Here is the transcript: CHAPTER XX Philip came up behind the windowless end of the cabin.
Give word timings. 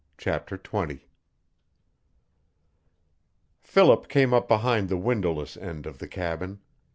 CHAPTER 0.17 0.57
XX 0.57 1.01
Philip 3.59 4.07
came 4.07 4.33
up 4.33 4.47
behind 4.47 4.89
the 4.89 4.97
windowless 4.97 5.55
end 5.55 5.85
of 5.85 5.99
the 5.99 6.07
cabin. 6.07 6.59